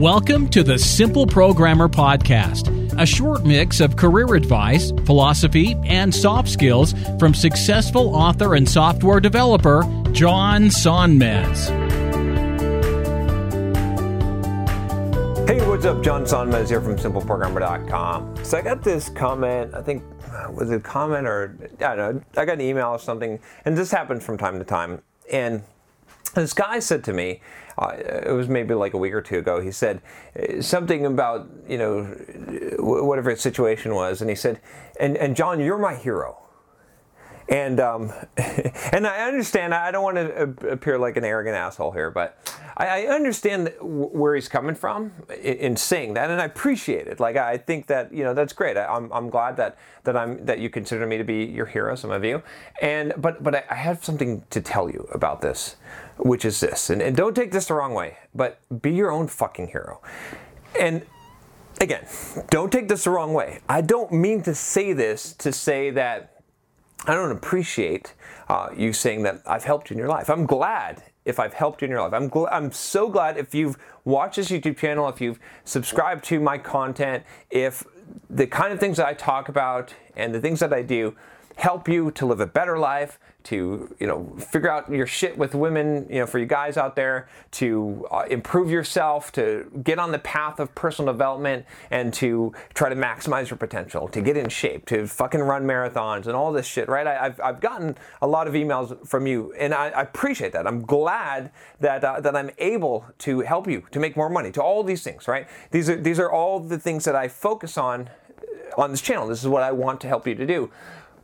Welcome 0.00 0.48
to 0.52 0.62
the 0.62 0.78
Simple 0.78 1.26
Programmer 1.26 1.86
Podcast, 1.86 2.98
a 2.98 3.04
short 3.04 3.44
mix 3.44 3.80
of 3.80 3.96
career 3.96 4.34
advice, 4.34 4.92
philosophy, 5.04 5.76
and 5.84 6.14
soft 6.14 6.48
skills 6.48 6.94
from 7.18 7.34
successful 7.34 8.16
author 8.16 8.54
and 8.54 8.66
software 8.66 9.20
developer 9.20 9.82
John 10.12 10.70
Sonmez. 10.70 11.68
Hey, 15.46 15.68
what's 15.68 15.84
up? 15.84 16.02
John 16.02 16.24
Sonmez 16.24 16.68
here 16.68 16.80
from 16.80 16.96
SimpleProgrammer.com. 16.96 18.42
So 18.42 18.56
I 18.56 18.62
got 18.62 18.82
this 18.82 19.10
comment, 19.10 19.74
I 19.74 19.82
think, 19.82 20.02
was 20.50 20.70
it 20.70 20.76
a 20.76 20.80
comment 20.80 21.26
or, 21.26 21.54
I 21.78 21.94
don't 21.94 22.16
know, 22.16 22.22
I 22.38 22.46
got 22.46 22.54
an 22.54 22.62
email 22.62 22.88
or 22.88 22.98
something, 22.98 23.38
and 23.66 23.76
this 23.76 23.90
happens 23.90 24.24
from 24.24 24.38
time 24.38 24.58
to 24.60 24.64
time. 24.64 25.02
And 25.30 25.62
this 26.34 26.54
guy 26.54 26.78
said 26.78 27.04
to 27.04 27.12
me, 27.12 27.42
uh, 27.80 28.22
it 28.26 28.32
was 28.32 28.48
maybe 28.48 28.74
like 28.74 28.94
a 28.94 28.98
week 28.98 29.14
or 29.14 29.22
two 29.22 29.38
ago, 29.38 29.60
he 29.60 29.70
said 29.72 30.02
uh, 30.38 30.60
something 30.60 31.06
about, 31.06 31.48
you 31.68 31.78
know, 31.78 32.04
whatever 32.78 33.30
his 33.30 33.40
situation 33.40 33.94
was, 33.94 34.20
and 34.20 34.28
he 34.28 34.36
said, 34.36 34.60
and, 34.98 35.16
and 35.16 35.34
John, 35.34 35.60
you're 35.60 35.78
my 35.78 35.94
hero. 35.94 36.36
And 37.50 37.80
um, 37.80 38.12
and 38.36 39.06
I 39.08 39.26
understand. 39.26 39.74
I 39.74 39.90
don't 39.90 40.04
want 40.04 40.16
to 40.16 40.68
appear 40.68 40.98
like 40.98 41.16
an 41.16 41.24
arrogant 41.24 41.56
asshole 41.56 41.90
here, 41.90 42.08
but 42.08 42.38
I, 42.76 43.06
I 43.06 43.06
understand 43.08 43.72
where 43.80 44.36
he's 44.36 44.48
coming 44.48 44.76
from 44.76 45.10
in, 45.42 45.56
in, 45.56 45.76
saying 45.76 46.14
that, 46.14 46.30
and 46.30 46.40
I 46.40 46.44
appreciate 46.44 47.08
it. 47.08 47.18
Like 47.18 47.36
I 47.36 47.58
think 47.58 47.88
that 47.88 48.14
you 48.14 48.22
know 48.22 48.34
that's 48.34 48.52
great. 48.52 48.76
I, 48.76 48.84
am 48.84 49.06
I'm, 49.06 49.12
I'm 49.12 49.30
glad 49.30 49.56
that 49.56 49.78
that 50.04 50.16
I'm 50.16 50.46
that 50.46 50.60
you 50.60 50.70
consider 50.70 51.04
me 51.08 51.18
to 51.18 51.24
be 51.24 51.44
your 51.44 51.66
hero, 51.66 51.96
some 51.96 52.12
of 52.12 52.24
you. 52.24 52.40
And 52.80 53.14
but 53.18 53.42
but 53.42 53.66
I 53.68 53.74
have 53.74 54.04
something 54.04 54.44
to 54.50 54.60
tell 54.60 54.88
you 54.88 55.08
about 55.12 55.40
this, 55.40 55.74
which 56.20 56.44
is 56.44 56.60
this. 56.60 56.90
And, 56.90 57.00
and 57.02 57.16
don't 57.16 57.34
take 57.34 57.52
this 57.52 57.66
the 57.66 57.74
wrong 57.74 57.94
way, 57.94 58.18
but 58.34 58.60
be 58.82 58.92
your 58.92 59.10
own 59.10 59.28
fucking 59.28 59.68
hero. 59.68 60.00
And 60.78 61.04
again, 61.80 62.06
don't 62.50 62.70
take 62.70 62.88
this 62.88 63.04
the 63.04 63.10
wrong 63.10 63.32
way. 63.32 63.60
I 63.68 63.80
don't 63.80 64.12
mean 64.12 64.42
to 64.42 64.54
say 64.54 64.92
this 64.92 65.32
to 65.34 65.52
say 65.52 65.90
that 65.90 66.42
I 67.06 67.14
don't 67.14 67.32
appreciate 67.32 68.14
uh, 68.48 68.68
you 68.76 68.92
saying 68.92 69.22
that 69.22 69.42
I've 69.46 69.64
helped 69.64 69.90
you 69.90 69.94
in 69.94 69.98
your 69.98 70.08
life. 70.08 70.28
I'm 70.28 70.44
glad 70.44 71.02
if 71.24 71.38
I've 71.38 71.54
helped 71.54 71.80
you 71.80 71.86
in 71.86 71.90
your 71.90 72.02
life. 72.02 72.12
I'm 72.12 72.28
gl- 72.28 72.48
I'm 72.50 72.72
so 72.72 73.08
glad 73.08 73.38
if 73.38 73.54
you've 73.54 73.78
watched 74.04 74.36
this 74.36 74.50
YouTube 74.50 74.76
channel, 74.76 75.08
if 75.08 75.20
you've 75.20 75.38
subscribed 75.64 76.24
to 76.24 76.40
my 76.40 76.58
content, 76.58 77.24
if 77.50 77.84
the 78.28 78.46
kind 78.46 78.72
of 78.72 78.80
things 78.80 78.96
that 78.98 79.06
I 79.06 79.14
talk 79.14 79.48
about 79.48 79.94
and 80.16 80.34
the 80.34 80.40
things 80.40 80.60
that 80.60 80.72
I 80.72 80.82
do 80.82 81.16
help 81.56 81.88
you 81.88 82.10
to 82.12 82.26
live 82.26 82.40
a 82.40 82.46
better 82.46 82.78
life, 82.78 83.18
to 83.44 83.94
you 83.98 84.06
know 84.06 84.24
figure 84.38 84.70
out 84.70 84.90
your 84.90 85.06
shit 85.06 85.36
with 85.36 85.54
women, 85.54 86.06
you 86.08 86.20
know, 86.20 86.26
for 86.26 86.38
you 86.38 86.46
guys 86.46 86.76
out 86.76 86.96
there, 86.96 87.28
to 87.52 88.06
uh, 88.10 88.24
improve 88.30 88.70
yourself, 88.70 89.32
to 89.32 89.70
get 89.82 89.98
on 89.98 90.12
the 90.12 90.18
path 90.18 90.60
of 90.60 90.74
personal 90.74 91.12
development, 91.12 91.64
and 91.90 92.12
to 92.14 92.52
try 92.74 92.88
to 92.88 92.96
maximize 92.96 93.50
your 93.50 93.56
potential, 93.56 94.08
to 94.08 94.20
get 94.20 94.36
in 94.36 94.48
shape, 94.48 94.86
to 94.86 95.06
fucking 95.06 95.40
run 95.40 95.64
marathons 95.64 96.26
and 96.26 96.36
all 96.36 96.52
this 96.52 96.66
shit, 96.66 96.88
right? 96.88 97.06
I, 97.06 97.14
have 97.24 97.40
I've 97.40 97.60
gotten 97.60 97.96
a 98.22 98.26
lot 98.26 98.46
of 98.46 98.54
emails 98.54 99.06
from 99.06 99.26
you, 99.26 99.52
and 99.58 99.74
I, 99.74 99.88
I 99.88 100.02
appreciate 100.02 100.52
that. 100.52 100.66
I'm 100.66 100.82
glad 100.82 101.50
that 101.80 102.04
uh, 102.04 102.20
that 102.20 102.36
I'm 102.36 102.50
able 102.58 103.06
to 103.18 103.40
help 103.40 103.66
you 103.68 103.84
to 103.90 104.00
make 104.00 104.16
more 104.16 104.28
money, 104.28 104.50
to 104.52 104.62
all 104.62 104.82
these 104.82 105.02
things, 105.02 105.28
right? 105.28 105.48
These 105.70 105.90
are 105.90 105.96
these 105.96 106.18
are 106.18 106.30
all 106.30 106.60
the 106.60 106.78
things 106.78 107.04
that 107.04 107.16
I 107.16 107.28
focus 107.28 107.78
on 107.78 108.10
on 108.76 108.90
this 108.90 109.00
channel. 109.00 109.26
This 109.26 109.40
is 109.40 109.48
what 109.48 109.62
I 109.62 109.72
want 109.72 110.00
to 110.02 110.08
help 110.08 110.26
you 110.26 110.34
to 110.34 110.46
do. 110.46 110.70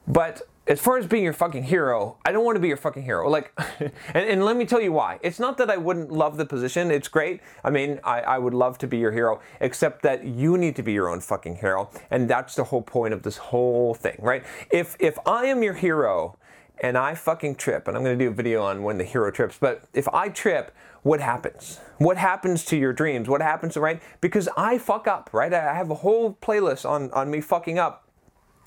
But 0.06 0.42
as 0.66 0.80
far 0.80 0.98
as 0.98 1.06
being 1.06 1.22
your 1.22 1.32
fucking 1.32 1.62
hero, 1.62 2.18
I 2.24 2.32
don't 2.32 2.44
want 2.44 2.56
to 2.56 2.60
be 2.60 2.68
your 2.68 2.76
fucking 2.76 3.04
hero. 3.04 3.28
Like, 3.28 3.52
and, 3.78 3.92
and, 4.14 4.44
let 4.44 4.56
me 4.56 4.64
tell 4.64 4.80
you 4.80 4.92
why. 4.92 5.18
It's 5.22 5.38
not 5.38 5.58
that 5.58 5.70
I 5.70 5.76
wouldn't 5.76 6.10
love 6.10 6.36
the 6.36 6.44
position. 6.44 6.90
It's 6.90 7.08
great. 7.08 7.40
I 7.62 7.70
mean, 7.70 8.00
I, 8.02 8.20
I 8.20 8.38
would 8.38 8.54
love 8.54 8.76
to 8.78 8.88
be 8.88 8.98
your 8.98 9.12
hero, 9.12 9.40
except 9.60 10.02
that 10.02 10.24
you 10.24 10.58
need 10.58 10.74
to 10.76 10.82
be 10.82 10.92
your 10.92 11.08
own 11.08 11.20
fucking 11.20 11.56
hero. 11.56 11.90
And 12.10 12.28
that's 12.28 12.56
the 12.56 12.64
whole 12.64 12.82
point 12.82 13.14
of 13.14 13.22
this 13.22 13.36
whole 13.36 13.94
thing, 13.94 14.16
right? 14.18 14.44
If, 14.70 14.96
if 14.98 15.18
I 15.24 15.46
am 15.46 15.62
your 15.62 15.74
hero 15.74 16.36
and 16.80 16.98
I 16.98 17.14
fucking 17.14 17.54
trip, 17.54 17.86
and 17.86 17.96
I'm 17.96 18.02
going 18.02 18.18
to 18.18 18.24
do 18.24 18.30
a 18.30 18.34
video 18.34 18.62
on 18.62 18.82
when 18.82 18.98
the 18.98 19.04
hero 19.04 19.30
trips, 19.30 19.56
but 19.58 19.84
if 19.94 20.08
I 20.08 20.28
trip, 20.28 20.74
what 21.02 21.20
happens? 21.20 21.78
What 21.98 22.16
happens 22.16 22.64
to 22.66 22.76
your 22.76 22.92
dreams? 22.92 23.28
What 23.28 23.40
happens, 23.40 23.76
right? 23.76 24.02
Because 24.20 24.48
I 24.56 24.78
fuck 24.78 25.06
up, 25.06 25.30
right? 25.32 25.54
I 25.54 25.74
have 25.74 25.90
a 25.90 25.94
whole 25.94 26.34
playlist 26.42 26.84
on, 26.84 27.12
on 27.12 27.30
me 27.30 27.40
fucking 27.40 27.78
up 27.78 28.05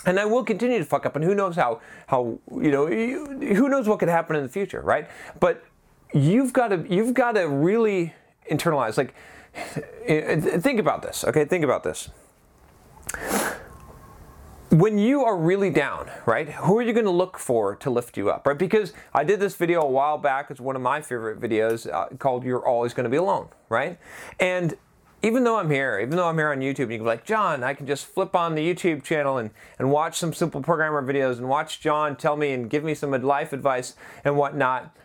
and 0.05 0.19
I 0.19 0.25
will 0.25 0.43
continue 0.43 0.79
to 0.79 0.85
fuck 0.85 1.05
up, 1.05 1.15
and 1.15 1.25
who 1.25 1.35
knows 1.35 1.55
how 1.55 1.81
how 2.07 2.39
you 2.51 2.71
know 2.71 2.87
who 2.87 3.69
knows 3.69 3.87
what 3.87 3.99
could 3.99 4.09
happen 4.09 4.35
in 4.35 4.43
the 4.43 4.49
future, 4.49 4.81
right? 4.81 5.09
But 5.39 5.63
you've 6.13 6.53
got 6.53 6.69
to 6.69 6.85
you've 6.89 7.13
got 7.13 7.33
to 7.33 7.47
really 7.47 8.13
internalize. 8.49 8.97
Like, 8.97 9.13
think 10.61 10.79
about 10.79 11.01
this, 11.01 11.23
okay? 11.25 11.45
Think 11.45 11.63
about 11.63 11.83
this. 11.83 12.09
When 14.71 14.99
you 14.99 15.25
are 15.25 15.35
really 15.35 15.71
down, 15.71 16.11
right? 16.27 16.47
Who 16.47 16.77
are 16.77 16.83
you 16.83 16.93
going 16.93 17.05
to 17.05 17.11
look 17.11 17.39
for 17.39 17.75
to 17.77 17.89
lift 17.89 18.17
you 18.17 18.29
up, 18.29 18.45
right? 18.45 18.57
Because 18.57 18.93
I 19.15 19.23
did 19.23 19.39
this 19.39 19.55
video 19.55 19.81
a 19.81 19.89
while 19.89 20.19
back. 20.19 20.51
It's 20.51 20.59
one 20.59 20.75
of 20.75 20.81
my 20.83 21.01
favorite 21.01 21.41
videos 21.41 21.91
uh, 21.91 22.15
called 22.17 22.43
"You're 22.43 22.65
Always 22.65 22.93
Going 22.93 23.05
to 23.05 23.09
Be 23.09 23.17
Alone," 23.17 23.49
right? 23.67 23.97
And 24.39 24.77
even 25.21 25.43
though 25.43 25.57
I'm 25.57 25.69
here, 25.69 25.99
even 25.99 26.15
though 26.15 26.27
I'm 26.27 26.37
here 26.37 26.51
on 26.51 26.59
YouTube, 26.59 26.79
you 26.79 26.97
can 26.97 26.99
be 26.99 27.05
like, 27.05 27.25
John, 27.25 27.63
I 27.63 27.73
can 27.73 27.85
just 27.85 28.05
flip 28.05 28.35
on 28.35 28.55
the 28.55 28.61
YouTube 28.61 29.03
channel 29.03 29.37
and, 29.37 29.51
and 29.77 29.91
watch 29.91 30.17
some 30.17 30.33
simple 30.33 30.61
programmer 30.61 31.01
videos 31.01 31.37
and 31.37 31.49
watch 31.49 31.81
John 31.81 32.15
tell 32.15 32.37
me 32.37 32.53
and 32.53 32.69
give 32.69 32.83
me 32.83 32.93
some 32.93 33.11
life 33.11 33.51
advice 33.51 33.95
and 34.23 34.37
whatnot. 34.37 34.95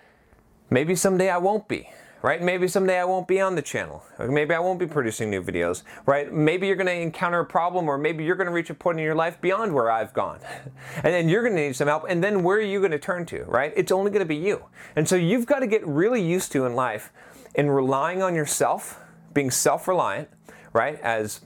Maybe 0.70 0.94
someday 0.94 1.30
I 1.30 1.38
won't 1.38 1.66
be, 1.66 1.90
right? 2.22 2.40
Maybe 2.40 2.68
someday 2.68 3.00
I 3.00 3.04
won't 3.04 3.26
be 3.26 3.40
on 3.40 3.56
the 3.56 3.62
channel. 3.62 4.04
Maybe 4.20 4.54
I 4.54 4.60
won't 4.60 4.78
be 4.78 4.86
producing 4.86 5.30
new 5.30 5.42
videos, 5.42 5.82
right? 6.06 6.32
Maybe 6.32 6.68
you're 6.68 6.76
to 6.86 6.92
encounter 6.92 7.40
a 7.40 7.46
problem 7.46 7.88
or 7.88 7.98
maybe 7.98 8.22
you're 8.22 8.36
to 8.46 8.52
reach 8.52 8.70
a 8.70 8.74
point 8.74 9.00
in 9.00 9.04
your 9.04 9.16
life 9.16 9.40
beyond 9.40 9.74
where 9.74 9.90
I've 9.90 10.14
gone. 10.14 10.38
and 10.96 11.12
then 11.12 11.28
you're 11.28 11.48
to 11.48 11.52
need 11.52 11.74
some 11.74 11.88
help. 11.88 12.04
And 12.08 12.22
then 12.22 12.44
where 12.44 12.58
are 12.58 12.62
you 12.62 12.80
to 12.92 13.00
turn 13.00 13.26
to, 13.26 13.42
right? 13.44 13.72
It's 13.76 13.90
only 13.90 14.12
to 14.20 14.28
be 14.28 14.36
you. 14.36 14.66
And 14.94 15.08
so 15.08 15.16
you've 15.16 15.46
got 15.46 15.58
to 15.58 15.66
get 15.66 15.84
really 15.84 16.22
used 16.22 16.52
to 16.52 16.66
in 16.66 16.74
life 16.76 17.12
in 17.56 17.68
relying 17.68 18.22
on 18.22 18.36
yourself 18.36 19.00
being 19.34 19.50
self-reliant, 19.50 20.28
right, 20.72 20.98
as 21.00 21.40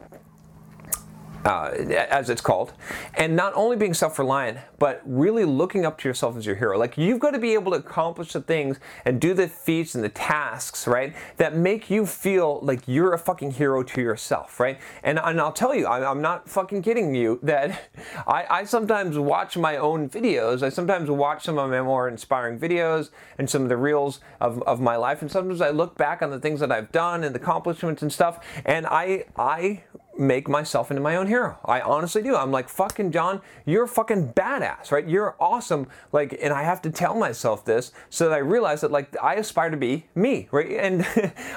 uh, 1.45 1.71
as 2.11 2.31
it's 2.31 2.41
called, 2.41 2.73
and 3.15 3.35
not 3.37 3.53
only 3.55 3.77
being 3.77 3.95
self-reliant, 3.95 4.59
but 4.79 5.03
really 5.05 5.45
looking 5.45 5.85
up 5.85 5.99
to 5.99 6.09
yourself 6.09 6.37
as 6.37 6.47
your 6.47 6.55
hero. 6.55 6.79
Like 6.79 6.97
you've 6.97 7.19
got 7.19 7.33
to 7.33 7.39
be 7.39 7.55
able 7.55 7.73
to 7.73 7.79
accomplish 7.79 8.33
the 8.33 8.41
things 8.41 8.79
and 9.05 9.21
do 9.21 9.35
the 9.35 9.49
feats 9.49 9.95
and 9.95 10.05
the 10.05 10.09
tasks, 10.09 10.87
right, 10.87 11.15
that 11.37 11.57
make 11.57 11.91
you 11.91 12.07
feel 12.07 12.61
like 12.63 12.81
you're 12.87 13.13
a 13.13 13.19
fucking 13.19 13.53
hero 13.53 13.83
to 13.83 14.01
yourself, 14.01 14.61
right? 14.61 14.79
And, 15.03 15.19
and 15.19 15.41
I'll 15.41 15.53
tell 15.53 15.75
you, 15.75 15.87
I, 15.87 16.11
am 16.11 16.23
not 16.23 16.49
fucking 16.49 16.83
kidding 16.83 17.15
you 17.15 17.39
that 17.43 17.91
I, 18.27 18.47
I 18.49 18.65
sometimes 18.65 19.19
watch 19.19 19.57
my 19.57 19.77
own 19.77 20.09
videos. 20.09 20.63
I 20.63 20.69
sometimes 20.69 21.11
watch 21.11 21.45
some 21.45 21.59
of 21.59 21.71
my 21.71 21.83
more 21.83 22.09
inspiring 22.09 22.59
videos 22.59 23.11
and 23.39 23.49
some 23.49 23.63
of 23.63 23.69
the 23.69 23.77
reels 23.77 24.21
of, 24.41 24.63
of 24.63 24.81
my 24.81 24.97
life, 24.97 25.23
and 25.23 25.31
sometimes 25.31 25.61
I 25.61 25.71
look 25.71 25.97
back 25.97 26.23
on 26.23 26.31
the 26.31 26.41
things 26.41 26.61
that 26.61 26.71
I've 26.71 26.93
done 26.93 27.25
and 27.25 27.35
the 27.35 27.41
accomplishments 27.41 28.03
and 28.03 28.13
stuff, 28.13 28.45
and 28.65 28.87
I 28.87 29.25
I 29.37 29.85
make 30.19 30.49
myself 30.49 30.91
into 30.91 31.03
my 31.03 31.17
own 31.17 31.27
hero. 31.27 31.59
I 31.65 31.81
honestly 31.81 32.23
do. 32.23 32.35
I'm 32.35 32.51
like, 32.51 32.69
fucking 32.69 33.13
John, 33.13 33.41
you're 33.65 33.87
fucking 33.87 34.33
badass, 34.33 34.91
right? 34.91 35.07
You're 35.07 35.37
awesome. 35.39 35.87
Like, 36.13 36.39
and 36.43 36.53
I 36.53 36.63
have 36.63 36.83
to 36.83 36.91
tell 36.91 37.15
myself 37.15 37.65
this 37.65 37.93
so 38.11 38.29
that 38.29 38.35
I 38.35 38.39
realize 38.39 38.81
that 38.81 38.91
like 38.91 39.17
I 39.23 39.35
aspire 39.35 39.71
to 39.71 39.77
be 39.77 40.07
me, 40.15 40.49
right? 40.51 40.69
And 40.89 41.05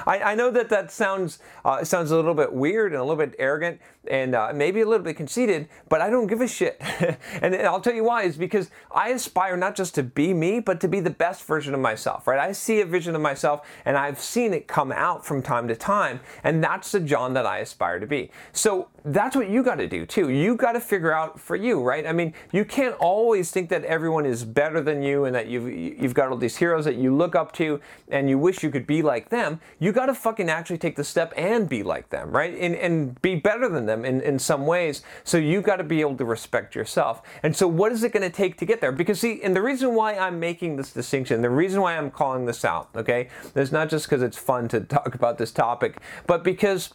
I, 0.06 0.32
I, 0.32 0.34
know 0.34 0.50
that 0.50 0.68
that 0.70 0.90
sounds 0.90 1.38
uh, 1.64 1.84
sounds 1.84 2.10
a 2.10 2.16
little 2.16 2.34
bit 2.34 2.52
weird 2.52 2.92
and 2.92 3.00
a 3.00 3.04
little 3.04 3.24
bit 3.24 3.34
arrogant 3.38 3.80
and 4.08 4.34
uh, 4.34 4.52
maybe 4.54 4.80
a 4.80 4.86
little 4.86 5.04
bit 5.04 5.16
conceited, 5.16 5.68
but 5.88 6.00
I 6.00 6.10
don't 6.10 6.26
give 6.26 6.40
a 6.40 6.48
shit. 6.48 6.76
and 7.40 7.54
I'll 7.54 7.80
tell 7.80 7.94
you 7.94 8.04
why 8.04 8.24
is 8.24 8.36
because 8.36 8.70
I 8.92 9.10
aspire 9.10 9.56
not 9.56 9.76
just 9.76 9.94
to 9.94 10.02
be 10.02 10.34
me, 10.34 10.60
but 10.60 10.80
to 10.80 10.88
be 10.88 11.00
the 11.00 11.10
best 11.10 11.44
version 11.44 11.72
of 11.72 11.80
myself, 11.80 12.26
right? 12.26 12.38
I 12.38 12.52
see 12.52 12.80
a 12.80 12.84
vision 12.84 13.14
of 13.14 13.22
myself 13.22 13.66
and 13.84 13.96
I've 13.96 14.18
seen 14.18 14.52
it 14.52 14.66
come 14.66 14.92
out 14.92 15.24
from 15.24 15.40
time 15.40 15.68
to 15.68 15.76
time, 15.76 16.20
and 16.42 16.62
that's 16.62 16.92
the 16.92 17.00
John 17.00 17.34
that 17.34 17.46
I 17.46 17.58
aspire 17.58 18.00
to 18.00 18.06
be. 18.06 18.30
So 18.52 18.88
that's 19.04 19.34
what 19.34 19.48
you 19.48 19.62
got 19.62 19.76
to 19.76 19.88
do 19.88 20.04
too. 20.04 20.28
You 20.28 20.54
got 20.54 20.72
to 20.72 20.80
figure 20.80 21.12
out 21.12 21.40
for 21.40 21.56
you, 21.56 21.82
right? 21.82 22.06
I 22.06 22.12
mean, 22.12 22.34
you 22.52 22.64
can't 22.64 22.94
always 22.96 23.50
think 23.50 23.70
that 23.70 23.84
everyone 23.84 24.26
is 24.26 24.44
better 24.44 24.80
than 24.80 25.02
you 25.02 25.24
and 25.24 25.34
that 25.34 25.48
you've 25.48 25.68
you've 25.68 26.14
got 26.14 26.28
all 26.28 26.36
these 26.36 26.56
heroes 26.56 26.84
that 26.84 26.96
you 26.96 27.14
look 27.14 27.34
up 27.34 27.52
to 27.52 27.80
and 28.08 28.28
you 28.28 28.38
wish 28.38 28.62
you 28.62 28.70
could 28.70 28.86
be 28.86 29.00
like 29.02 29.30
them. 29.30 29.60
You 29.78 29.92
got 29.92 30.06
to 30.06 30.14
fucking 30.14 30.50
actually 30.50 30.78
take 30.78 30.96
the 30.96 31.04
step 31.04 31.32
and 31.36 31.68
be 31.68 31.82
like 31.82 32.10
them, 32.10 32.30
right? 32.30 32.54
And 32.54 32.74
and 32.74 33.20
be 33.22 33.36
better 33.36 33.68
than 33.68 33.86
them 33.86 34.04
in 34.04 34.20
in 34.20 34.38
some 34.38 34.66
ways. 34.66 35.02
So 35.24 35.38
you 35.38 35.62
got 35.62 35.76
to 35.76 35.84
be 35.84 36.00
able 36.02 36.16
to 36.18 36.24
respect 36.24 36.74
yourself. 36.74 37.22
And 37.42 37.56
so 37.56 37.66
what 37.66 37.90
is 37.90 38.04
it 38.04 38.12
going 38.12 38.28
to 38.28 38.34
take 38.34 38.58
to 38.58 38.66
get 38.66 38.80
there? 38.80 38.92
Because 38.92 39.20
see, 39.20 39.42
and 39.42 39.56
the 39.56 39.62
reason 39.62 39.94
why 39.94 40.16
I'm 40.16 40.38
making 40.38 40.76
this 40.76 40.92
distinction, 40.92 41.40
the 41.40 41.50
reason 41.50 41.80
why 41.80 41.96
I'm 41.96 42.10
calling 42.10 42.44
this 42.44 42.64
out, 42.64 42.90
okay, 42.94 43.28
is 43.54 43.72
not 43.72 43.88
just 43.88 44.06
because 44.06 44.22
it's 44.22 44.38
fun 44.38 44.68
to 44.68 44.80
talk 44.80 45.14
about 45.14 45.38
this 45.38 45.52
topic, 45.52 45.96
but 46.26 46.44
because 46.44 46.92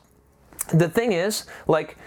the 0.73 0.89
thing 0.89 1.11
is, 1.11 1.45
like, 1.67 1.97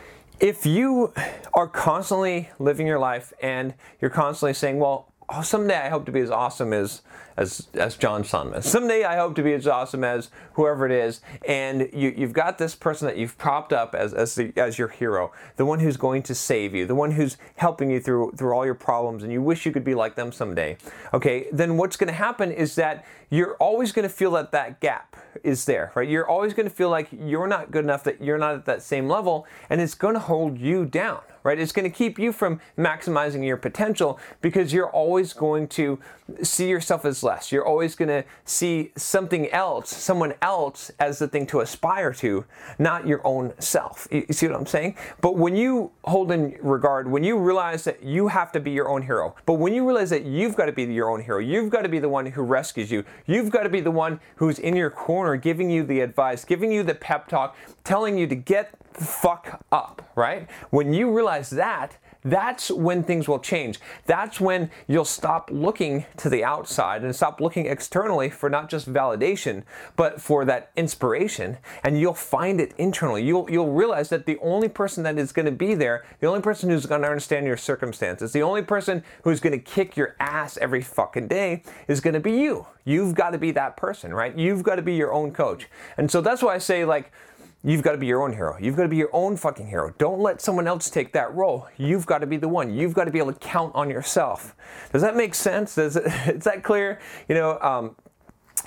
if 0.41 0.65
you 0.65 1.13
are 1.53 1.69
constantly 1.69 2.49
living 2.59 2.87
your 2.87 2.99
life 2.99 3.33
and 3.43 3.75
you're 4.01 4.11
constantly 4.11 4.55
saying, 4.55 4.79
well, 4.79 5.10
oh, 5.31 5.43
someday 5.43 5.77
I 5.77 5.89
hope 5.89 6.07
to 6.07 6.13
be 6.13 6.21
as 6.21 6.31
awesome 6.31 6.73
as 6.73 7.03
as 7.37 7.69
as 7.75 7.97
John 7.97 8.23
Sonmez. 8.23 8.65
Someday 8.65 9.05
I 9.05 9.17
hope 9.17 9.35
to 9.37 9.43
be 9.43 9.53
as 9.55 9.67
awesome 9.67 10.05
as 10.05 10.31
whoever 10.55 10.85
it 10.85 10.93
is. 10.93 11.21
And 11.47 11.89
you, 11.93 12.13
you've 12.17 12.33
got 12.33 12.59
this 12.59 12.75
person 12.75 13.07
that 13.07 13.17
you've 13.17 13.39
propped 13.39 13.73
up 13.73 13.95
as 13.95 14.13
as, 14.13 14.35
the, 14.35 14.53
as 14.57 14.79
your 14.79 14.89
hero, 14.89 15.33
the 15.57 15.65
one 15.65 15.81
who's 15.81 15.97
going 15.97 16.23
to 16.25 16.35
save 16.35 16.75
you, 16.75 16.87
the 16.87 16.95
one 16.95 17.13
who's 17.13 17.37
helping 17.57 17.91
you 17.91 18.01
through 18.01 18.33
through 18.37 18.53
all 18.53 18.65
your 18.65 18.75
problems, 18.75 19.23
and 19.23 19.33
you 19.33 19.41
wish 19.41 19.65
you 19.65 19.73
could 19.73 19.85
be 19.85 19.95
like 19.95 20.17
them 20.17 20.33
someday. 20.33 20.77
Okay, 21.15 21.47
then 21.53 21.77
what's 21.77 21.97
going 21.97 22.09
to 22.09 22.15
happen 22.15 22.51
is 22.51 22.75
that 22.75 23.05
you're 23.31 23.55
always 23.55 23.93
going 23.93 24.03
to 24.03 24.15
feel 24.15 24.33
that 24.33 24.51
that 24.53 24.81
gap 24.81 25.17
is 25.45 25.65
there, 25.65 25.93
right? 25.95 26.09
You're 26.09 26.29
always 26.29 26.53
going 26.53 26.69
to 26.69 26.75
feel 26.75 26.91
like 26.91 27.09
you're 27.13 27.47
not 27.47 27.71
good 27.71 27.85
enough, 27.85 28.03
that 28.05 28.21
you're 28.21 28.39
not 28.39 28.55
at 28.57 28.65
that 28.67 28.83
same 28.83 29.09
level, 29.09 29.47
and 29.71 29.81
it's 29.81 29.95
going 29.95 30.15
to 30.15 30.21
hold 30.21 30.59
you 30.59 30.85
down, 30.85 31.21
right? 31.43 31.59
It's 31.59 31.73
going 31.73 31.91
to 31.91 31.97
keep 31.97 32.19
you 32.19 32.33
from 32.33 32.61
maximizing 32.77 33.45
your 33.45 33.57
potential 33.57 34.19
because 34.41 34.73
you're 34.73 34.91
always 34.91 35.33
going 35.33 35.69
to 35.69 35.99
see 36.43 36.69
yourself 36.69 37.05
as 37.05 37.23
less. 37.23 37.51
You're 37.51 37.67
always 37.67 37.95
going 37.95 38.09
to 38.09 38.25
see 38.45 38.93
something 38.97 39.51
else, 39.51 39.91
someone 39.91 40.35
else 40.43 40.91
as 40.99 41.19
the 41.19 41.29
thing 41.29 41.47
to 41.49 41.61
aspire 41.61 42.13
to, 42.15 42.45
not 42.79 43.07
your 43.07 43.21
own 43.27 43.53
self. 43.59 44.07
You 44.11 44.27
see 44.31 44.47
what 44.47 44.57
I'm 44.57 44.67
saying? 44.67 44.97
But 45.21 45.37
when 45.37 45.57
you 45.57 45.91
hold 46.05 46.33
in 46.33 46.57
regard, 46.63 47.11
when 47.11 47.25
you 47.25 47.39
realize 47.39 47.85
that 47.85 48.03
you 48.03 48.29
have 48.29 48.53
to 48.53 48.61
be 48.61 48.71
your 48.71 48.89
own 48.89 49.03
hero, 49.03 49.35
but 49.47 49.55
when 49.55 49.75
you 49.75 49.87
realize 49.87 50.11
that 50.11 50.25
you've 50.25 50.57
got 50.57 50.67
to 50.67 50.73
be 50.73 50.85
your 50.85 51.11
own 51.11 51.23
hero, 51.23 51.39
you've 51.39 51.71
got 51.71 51.83
to 51.83 51.89
be 51.89 51.99
the 51.99 52.09
one 52.09 52.27
who 52.27 52.43
rescues 52.43 52.91
you, 52.91 53.05
you've 53.27 53.51
got 53.51 53.63
to 53.65 53.69
be 53.69 53.81
the 53.81 53.91
one 53.91 54.21
who's 54.37 54.59
in 54.59 54.77
your 54.77 54.91
corner 54.91 55.37
giving 55.37 55.71
you 55.71 55.83
the 55.83 56.01
advice, 56.01 56.45
giving 56.45 56.71
you 56.71 56.83
the 56.83 56.95
pep 56.95 57.29
talk, 57.29 57.57
telling 57.85 58.17
you 58.19 58.27
to 58.27 58.35
get 58.35 58.73
the 58.95 59.05
fuck 59.05 59.65
up, 59.73 60.11
right? 60.15 60.49
When 60.71 60.93
you 60.93 61.15
realize 61.15 61.30
that, 61.51 61.97
that's 62.23 62.71
when 62.71 63.03
things 63.03 63.29
will 63.29 63.39
change. 63.39 63.81
That's 64.05 64.41
when 64.41 64.71
you'll 64.87 65.05
stop 65.07 65.49
looking 65.51 66.05
to 66.19 66.29
the 66.29 66.45
outside 66.45 67.03
and 67.03 67.17
stop 67.17 67.41
looking 67.41 67.67
externally 67.67 68.29
for 68.29 68.51
not 68.51 68.69
just 68.69 68.93
validation, 68.93 69.63
but 69.97 70.21
for 70.21 70.45
that 70.45 70.71
inspiration. 70.77 71.57
And 71.83 71.99
you'll 71.99 72.13
find 72.13 72.61
it 72.61 72.75
internally. 72.77 73.25
You'll, 73.25 73.51
you'll 73.51 73.73
realize 73.73 74.11
that 74.11 74.27
the 74.27 74.39
only 74.43 74.69
person 74.69 75.03
that 75.05 75.19
is 75.19 75.33
going 75.33 75.47
to 75.47 75.53
be 75.53 75.75
there, 75.75 76.05
the 76.21 76.27
only 76.27 76.43
person 76.43 76.69
who's 76.69 76.87
going 76.87 77.03
to 77.03 77.09
understand 77.09 77.47
your 77.47 77.57
circumstances, 77.57 78.33
the 78.33 78.43
only 78.43 78.63
person 78.63 79.03
who's 79.23 79.41
going 79.41 79.53
to 79.53 79.59
kick 79.59 79.97
your 79.97 80.17
ass 80.21 80.59
every 80.59 80.83
fucking 80.83 81.29
day 81.29 81.63
is 81.89 82.01
going 82.01 82.15
to 82.15 82.21
be 82.21 82.33
you. 82.33 82.67
You've 82.85 83.15
got 83.15 83.31
to 83.31 83.39
be 83.39 83.51
that 83.53 83.77
person, 83.77 84.13
right? 84.13 84.37
You've 84.37 84.63
got 84.63 84.77
to 84.77 84.83
be 84.83 84.95
your 84.95 85.13
own 85.13 85.33
coach. 85.33 85.69
And 85.97 86.11
so 86.11 86.21
that's 86.21 86.43
why 86.43 86.55
I 86.55 86.59
say, 86.59 86.85
like, 86.85 87.13
You've 87.63 87.83
got 87.83 87.93
to 87.93 87.99
be 87.99 88.07
your 88.07 88.23
own 88.23 88.33
hero. 88.33 88.57
You've 88.59 88.77
got 88.77 88.85
to 88.85 88.89
be 88.89 88.97
your 88.97 89.11
own 89.13 89.37
fucking 89.37 89.67
hero. 89.67 89.93
Don't 89.99 90.21
let 90.21 90.41
someone 90.41 90.67
else 90.67 90.89
take 90.89 91.13
that 91.13 91.35
role. 91.35 91.69
You've 91.77 92.07
got 92.07 92.19
to 92.19 92.27
be 92.27 92.39
the 92.39 92.49
one. 92.49 92.73
You've 92.73 92.95
got 92.95 93.05
to 93.05 93.11
be 93.11 93.19
able 93.19 93.35
to 93.35 93.39
count 93.39 93.75
on 93.75 93.91
yourself. 93.91 94.57
Does 94.93 95.03
that 95.03 95.15
make 95.15 95.35
sense? 95.35 95.75
Does 95.75 95.97
it, 95.97 96.07
is 96.27 96.45
that 96.45 96.63
clear? 96.63 97.01
You 97.29 97.35
know, 97.35 97.59
um, 97.61 97.97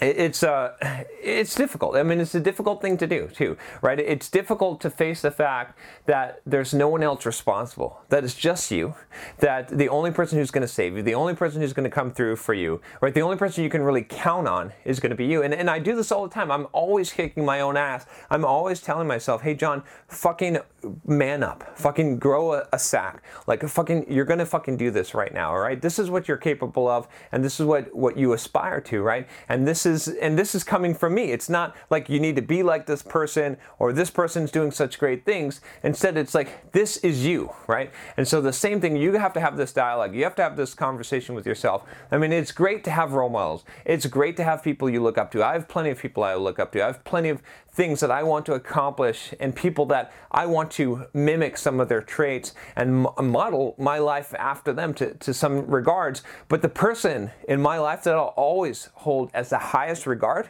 it's 0.02 0.44
uh, 0.44 0.74
it's 1.22 1.56
difficult. 1.56 1.96
I 1.96 2.04
mean, 2.04 2.20
it's 2.20 2.36
a 2.36 2.40
difficult 2.40 2.82
thing 2.82 2.98
to 2.98 3.08
do 3.08 3.28
too, 3.28 3.58
right? 3.82 4.00
It's 4.00 4.30
difficult 4.30 4.82
to 4.82 4.90
face 4.90 5.22
the 5.22 5.32
fact 5.32 5.78
that 6.06 6.42
there's 6.46 6.74
no 6.74 6.90
one 6.90 7.04
else 7.04 7.26
responsible. 7.26 8.02
That 8.10 8.24
it's 8.24 8.36
just 8.36 8.72
you. 8.72 8.96
That 9.40 9.70
the 9.70 9.90
only 9.90 10.12
person 10.12 10.38
who's 10.38 10.52
going 10.52 10.64
to 10.64 10.68
save 10.68 10.98
you, 10.98 11.04
the 11.04 11.16
only 11.16 11.36
person 11.36 11.62
who's 11.62 11.74
going 11.74 11.90
to 11.90 11.96
come 11.96 12.12
through 12.12 12.38
for 12.38 12.54
you, 12.54 12.82
right? 13.02 13.14
The 13.14 13.22
only 13.22 13.38
person 13.38 13.64
you 13.64 13.70
can 13.70 13.84
really 13.84 14.04
count 14.04 14.48
on 14.48 14.74
is 14.86 15.00
going 15.00 15.12
to 15.12 15.16
be 15.16 15.26
you. 15.26 15.44
And 15.44 15.54
and 15.54 15.70
I 15.70 15.80
do 15.80 15.96
this 15.96 16.12
all 16.12 16.28
the 16.28 16.34
time. 16.34 16.52
I'm 16.52 16.68
always 16.72 17.12
kicking 17.12 17.46
my 17.46 17.62
own 17.62 17.78
ass. 17.78 18.06
I'm 18.30 18.46
always 18.46 18.82
telling 18.82 19.08
myself, 19.08 19.42
hey 19.42 19.54
John, 19.54 19.84
fucking 20.08 20.60
man 21.06 21.44
up, 21.44 21.78
fucking 21.78 22.20
grow 22.20 22.54
a, 22.54 22.68
a 22.74 22.80
sack. 22.80 23.24
Like 23.48 23.64
fucking, 23.64 24.12
you're 24.12 24.26
going 24.26 24.40
to 24.40 24.46
fucking 24.46 24.78
do 24.78 24.92
this 24.92 25.14
right 25.14 25.34
now, 25.34 25.50
all 25.50 25.60
right? 25.60 25.82
This 25.82 26.00
is 26.00 26.10
what 26.10 26.28
you're 26.28 26.38
capable 26.38 26.88
of, 26.88 27.08
and 27.32 27.44
this 27.44 27.60
is 27.60 27.66
what 27.66 27.94
what 27.96 28.18
you 28.18 28.34
aspire 28.34 28.82
to, 28.82 29.02
right? 29.02 29.28
And 29.50 29.68
this 29.68 29.83
is 29.86 30.08
and 30.08 30.38
this 30.38 30.56
is 30.56 30.64
coming 30.64 30.94
from 30.94 31.16
me. 31.16 31.32
It's 31.32 31.50
not 31.50 31.76
like 31.90 32.10
you 32.10 32.20
need 32.20 32.36
to 32.36 32.42
be 32.42 32.64
like 32.64 32.86
this 32.86 33.02
person 33.02 33.58
or 33.80 33.94
this 33.94 34.10
person's 34.10 34.52
doing 34.52 34.72
such 34.72 35.00
great 35.00 35.26
things. 35.26 35.62
Instead, 35.84 36.18
it's 36.18 36.36
like 36.36 36.72
this 36.72 36.98
is 36.98 37.26
you, 37.26 37.52
right? 37.68 37.92
And 38.18 38.28
so 38.28 38.42
the 38.42 38.54
same 38.54 38.82
thing, 38.82 38.96
you 38.96 39.14
have 39.14 39.34
to 39.34 39.40
have 39.40 39.58
this 39.58 39.74
dialogue. 39.74 40.16
You 40.16 40.24
have 40.24 40.36
to 40.36 40.44
have 40.44 40.56
this 40.56 40.74
conversation 40.74 41.36
with 41.36 41.46
yourself. 41.46 41.84
I 42.12 42.18
mean, 42.18 42.32
it's 42.32 42.52
great 42.52 42.84
to 42.86 42.92
have 42.92 43.14
role 43.14 43.30
models. 43.30 43.64
It's 43.86 44.06
great 44.06 44.38
to 44.38 44.44
have 44.44 44.64
people 44.64 44.90
you 44.90 45.02
look 45.02 45.18
up 45.18 45.32
to. 45.32 45.44
I 45.44 45.54
have 45.54 45.68
plenty 45.68 45.90
of 45.90 46.00
people 46.00 46.24
I 46.24 46.36
look 46.36 46.60
up 46.60 46.72
to. 46.74 46.84
I 46.84 46.88
have 46.88 47.04
plenty 47.04 47.30
of 47.30 47.42
things 47.74 48.00
that 48.02 48.12
I 48.12 48.22
want 48.22 48.46
to 48.46 48.54
accomplish 48.54 49.34
and 49.40 49.56
people 49.56 49.88
that 49.88 50.14
I 50.32 50.46
want 50.46 50.70
to 50.72 51.08
mimic 51.14 51.58
some 51.58 51.80
of 51.80 51.90
their 51.90 52.02
traits 52.02 52.54
and 52.76 53.08
model 53.20 53.76
my 53.80 53.98
life 53.98 54.34
after 54.38 54.72
them 54.74 54.94
to, 54.96 55.16
to 55.16 55.34
some 55.34 55.66
regards. 55.66 56.22
But 56.48 56.62
the 56.62 56.70
person 56.70 57.32
in 57.48 57.62
my 57.62 57.80
life 57.80 58.04
that 58.04 58.14
I'll 58.14 58.36
always 58.36 58.90
hold 58.94 59.32
as 59.34 59.50
the 59.50 59.58
highest 59.74 60.06
regard, 60.06 60.50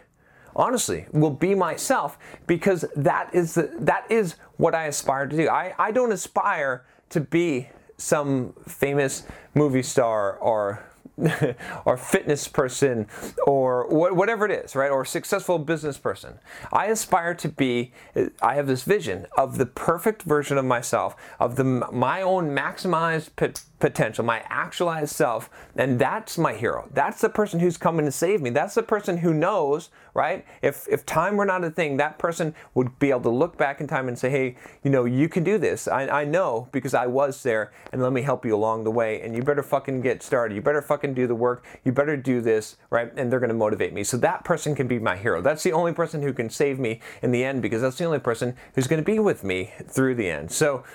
honestly, 0.53 1.05
will 1.13 1.31
be 1.31 1.55
myself 1.55 2.19
because 2.45 2.83
that 2.95 3.33
is, 3.33 3.55
the, 3.55 3.71
that 3.79 4.05
is 4.09 4.35
what 4.57 4.75
I 4.75 4.87
aspire 4.87 5.27
to 5.27 5.35
do. 5.35 5.47
I, 5.47 5.73
I 5.79 5.91
don't 5.91 6.11
aspire 6.11 6.85
to 7.09 7.21
be 7.21 7.69
some 7.97 8.53
famous 8.67 9.25
movie 9.55 9.81
star 9.81 10.35
or 10.39 10.83
or 11.85 11.95
fitness 11.95 12.47
person 12.47 13.07
or 13.45 13.85
wh- 13.85 14.15
whatever 14.15 14.45
it 14.45 14.51
is, 14.51 14.75
right? 14.75 14.89
Or 14.89 15.05
successful 15.05 15.59
business 15.59 15.97
person. 15.97 16.39
I 16.71 16.87
aspire 16.87 17.35
to 17.35 17.49
be, 17.49 17.93
I 18.41 18.55
have 18.55 18.65
this 18.65 18.83
vision 18.83 19.27
of 19.37 19.57
the 19.59 19.67
perfect 19.67 20.23
version 20.23 20.57
of 20.57 20.65
myself, 20.65 21.15
of 21.39 21.55
the 21.55 21.63
my 21.63 22.21
own 22.21 22.49
maximized 22.49 23.35
potential, 23.83 24.23
my 24.23 24.41
actualized 24.47 25.13
self, 25.13 25.49
and 25.75 25.99
that's 25.99 26.37
my 26.37 26.53
hero. 26.53 26.87
That's 26.93 27.19
the 27.19 27.27
person 27.27 27.59
who's 27.59 27.75
coming 27.75 28.05
to 28.05 28.13
save 28.13 28.41
me. 28.41 28.49
That's 28.49 28.75
the 28.75 28.81
person 28.81 29.17
who 29.17 29.33
knows, 29.33 29.89
right? 30.13 30.45
If 30.61 30.87
if 30.87 31.05
time 31.05 31.35
were 31.35 31.43
not 31.43 31.65
a 31.65 31.69
thing, 31.69 31.97
that 31.97 32.17
person 32.17 32.55
would 32.75 32.97
be 32.97 33.09
able 33.09 33.23
to 33.23 33.29
look 33.29 33.57
back 33.57 33.81
in 33.81 33.87
time 33.87 34.07
and 34.07 34.17
say, 34.17 34.29
hey, 34.29 34.55
you 34.83 34.89
know, 34.89 35.03
you 35.03 35.27
can 35.27 35.43
do 35.43 35.57
this. 35.57 35.89
I, 35.89 36.07
I 36.21 36.23
know 36.23 36.69
because 36.71 36.93
I 36.93 37.07
was 37.07 37.43
there, 37.43 37.73
and 37.91 38.01
let 38.01 38.13
me 38.13 38.21
help 38.21 38.45
you 38.45 38.55
along 38.55 38.85
the 38.85 38.91
way. 38.91 39.19
And 39.19 39.35
you 39.35 39.43
better 39.43 39.61
fucking 39.61 39.99
get 39.99 40.23
started. 40.23 40.55
You 40.55 40.61
better 40.61 40.81
fucking 40.81 41.13
do 41.13 41.27
the 41.27 41.35
work. 41.35 41.65
You 41.83 41.91
better 41.91 42.15
do 42.15 42.39
this, 42.39 42.77
right? 42.89 43.11
And 43.17 43.29
they're 43.29 43.41
going 43.41 43.49
to 43.49 43.53
motivate 43.53 43.91
me. 43.91 44.05
So 44.05 44.15
that 44.15 44.45
person 44.45 44.75
can 44.75 44.87
be 44.87 44.97
my 44.97 45.17
hero. 45.17 45.41
That's 45.41 45.61
the 45.61 45.73
only 45.73 45.91
person 45.91 46.21
who 46.21 46.31
can 46.31 46.49
save 46.49 46.79
me 46.79 47.01
in 47.21 47.31
the 47.33 47.43
end 47.43 47.61
because 47.61 47.81
that's 47.81 47.97
the 47.97 48.05
only 48.05 48.19
person 48.19 48.55
who's 48.75 48.87
going 48.87 49.03
to 49.03 49.11
be 49.11 49.19
with 49.19 49.43
me 49.43 49.73
through 49.89 50.15
the 50.15 50.29
end. 50.29 50.53
So 50.53 50.85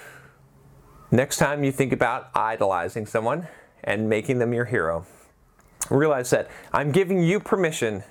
next 1.11 1.37
time 1.39 1.65
you 1.65 1.73
think 1.73 1.93
about 1.93 2.31
idolizing 2.35 3.07
someone 3.07 3.47
and 3.85 4.09
making 4.09 4.39
them 4.39 4.53
your 4.53 4.65
hero, 4.65 5.07
realize 5.91 6.31
that 6.31 6.51
I'm 6.73 6.93
giving 6.93 7.23
you 7.23 7.41
permission 7.41 8.03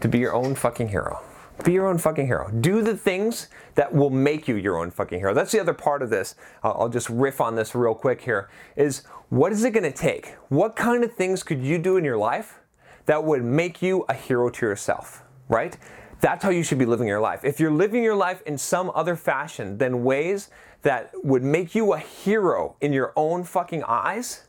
to 0.00 0.08
be 0.08 0.18
your 0.18 0.34
own 0.34 0.54
fucking 0.54 0.88
hero. 0.88 1.20
Be 1.64 1.72
your 1.72 1.86
own 1.86 1.96
fucking 1.98 2.26
hero. 2.26 2.50
Do 2.50 2.82
the 2.82 2.96
things 2.96 3.48
that 3.76 3.92
will 3.94 4.10
make 4.10 4.46
you 4.46 4.56
your 4.56 4.78
own 4.78 4.90
fucking 4.90 5.18
hero. 5.18 5.32
That's 5.32 5.52
the 5.52 5.60
other 5.60 5.72
part 5.72 6.02
of 6.02 6.10
this. 6.10 6.34
I'll 6.62 6.88
just 6.88 7.08
riff 7.08 7.40
on 7.40 7.56
this 7.56 7.74
real 7.74 7.94
quick 7.94 8.20
here. 8.20 8.50
Is 8.76 9.04
what 9.30 9.52
is 9.52 9.64
it 9.64 9.70
going 9.70 9.90
to 9.90 9.92
take? 9.92 10.34
What 10.48 10.76
kind 10.76 11.02
of 11.02 11.14
things 11.14 11.42
could 11.42 11.64
you 11.64 11.78
do 11.78 11.96
in 11.96 12.04
your 12.04 12.18
life 12.18 12.60
that 13.06 13.24
would 13.24 13.42
make 13.42 13.80
you 13.80 14.04
a 14.08 14.14
hero 14.14 14.50
to 14.50 14.66
yourself, 14.66 15.22
right? 15.48 15.78
That's 16.20 16.42
how 16.42 16.50
you 16.50 16.62
should 16.62 16.78
be 16.78 16.86
living 16.86 17.06
your 17.06 17.20
life. 17.20 17.44
If 17.44 17.60
you're 17.60 17.70
living 17.70 18.02
your 18.02 18.16
life 18.16 18.42
in 18.46 18.56
some 18.56 18.90
other 18.94 19.16
fashion 19.16 19.78
than 19.78 20.02
ways 20.02 20.50
that 20.82 21.10
would 21.22 21.42
make 21.42 21.74
you 21.74 21.92
a 21.92 21.98
hero 21.98 22.76
in 22.80 22.92
your 22.92 23.12
own 23.16 23.44
fucking 23.44 23.84
eyes, 23.84 24.42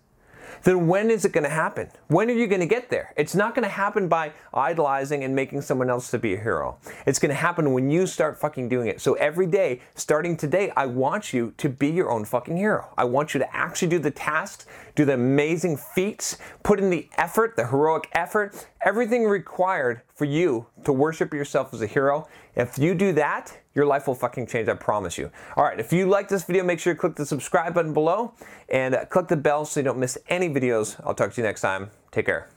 then 0.63 0.87
when 0.87 1.11
is 1.11 1.25
it 1.25 1.33
going 1.33 1.43
to 1.43 1.49
happen? 1.49 1.89
When 2.07 2.29
are 2.29 2.33
you 2.33 2.47
going 2.47 2.61
to 2.61 2.67
get 2.67 2.89
there? 2.89 3.13
It's 3.15 3.35
not 3.35 3.53
going 3.53 3.63
to 3.63 3.69
happen 3.69 4.07
by 4.07 4.31
idolizing 4.53 5.23
and 5.23 5.35
making 5.35 5.61
someone 5.61 5.89
else 5.89 6.09
to 6.11 6.17
be 6.17 6.33
a 6.33 6.37
hero. 6.37 6.77
It's 7.05 7.19
going 7.19 7.29
to 7.29 7.35
happen 7.35 7.73
when 7.73 7.89
you 7.89 8.07
start 8.07 8.39
fucking 8.39 8.69
doing 8.69 8.87
it. 8.87 9.01
So 9.01 9.13
every 9.15 9.45
day, 9.45 9.81
starting 9.95 10.35
today, 10.35 10.71
I 10.75 10.85
want 10.85 11.33
you 11.33 11.53
to 11.57 11.69
be 11.69 11.89
your 11.89 12.09
own 12.09 12.25
fucking 12.25 12.57
hero. 12.57 12.89
I 12.97 13.03
want 13.03 13.33
you 13.33 13.39
to 13.39 13.55
actually 13.55 13.89
do 13.89 13.99
the 13.99 14.11
tasks, 14.11 14.65
do 14.97 15.05
the 15.05 15.13
amazing 15.13 15.77
feats, 15.77 16.37
put 16.63 16.79
in 16.79 16.89
the 16.89 17.07
effort, 17.17 17.55
the 17.55 17.67
heroic 17.67 18.09
effort, 18.13 18.67
everything 18.81 19.25
required 19.25 20.01
for 20.15 20.25
you 20.25 20.65
to 20.83 20.91
worship 20.91 21.33
yourself 21.33 21.73
as 21.73 21.81
a 21.81 21.87
hero. 21.87 22.27
If 22.55 22.79
you 22.79 22.95
do 22.95 23.13
that, 23.13 23.55
your 23.75 23.85
life 23.85 24.07
will 24.07 24.15
fucking 24.15 24.47
change, 24.47 24.67
I 24.67 24.73
promise 24.73 25.17
you. 25.17 25.31
All 25.55 25.63
right, 25.63 25.79
if 25.79 25.93
you 25.93 26.07
like 26.07 26.27
this 26.27 26.43
video, 26.43 26.63
make 26.63 26.79
sure 26.79 26.93
you 26.93 26.99
click 26.99 27.15
the 27.15 27.27
subscribe 27.27 27.75
button 27.75 27.93
below 27.93 28.33
and 28.69 28.95
uh, 28.95 29.05
click 29.05 29.27
the 29.27 29.37
bell 29.37 29.65
so 29.65 29.79
you 29.79 29.83
don't 29.83 29.99
miss 29.99 30.17
any 30.29 30.49
videos. 30.49 30.99
I'll 31.05 31.13
talk 31.13 31.31
to 31.31 31.41
you 31.41 31.45
next 31.45 31.61
time. 31.61 31.91
Take 32.11 32.25
care. 32.25 32.56